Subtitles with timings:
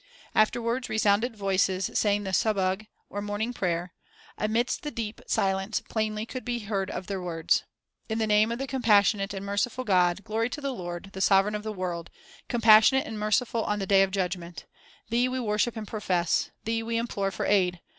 [0.33, 3.93] Afterwards resounded voices, saying the "soubhg," or morning prayer.
[4.35, 7.65] Amidst the deep silence plainly could be heard their words:
[8.09, 10.23] "In the name of the compassionate and merciful God.
[10.23, 12.09] Glory to the Lord, the sovereign of the world,
[12.49, 14.65] compassionate and merciful on the day of judgment.
[15.09, 16.49] Thee we worship and profess.
[16.63, 17.79] Thee we implore for aid.